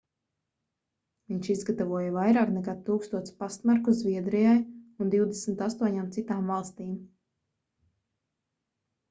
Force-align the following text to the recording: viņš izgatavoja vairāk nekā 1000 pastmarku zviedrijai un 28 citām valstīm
viņš 1.33 1.49
izgatavoja 1.55 2.13
vairāk 2.15 2.49
nekā 2.53 2.75
1000 2.87 3.33
pastmarku 3.43 3.95
zviedrijai 3.99 4.55
un 5.05 5.13
28 5.17 6.11
citām 6.17 6.51
valstīm 6.55 6.99